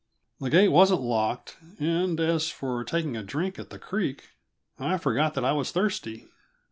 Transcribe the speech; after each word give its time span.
The 0.39 0.49
gate 0.49 0.69
wasn't 0.69 1.01
locked, 1.01 1.57
and 1.79 2.19
as 2.19 2.49
for 2.49 2.83
taking 2.83 3.15
a 3.15 3.21
drink 3.21 3.59
at 3.59 3.69
the 3.69 3.77
creek, 3.77 4.29
I 4.79 4.97
forgot 4.97 5.35
that 5.35 5.45
I 5.45 5.51
was 5.51 5.71
thirsty. 5.71 6.25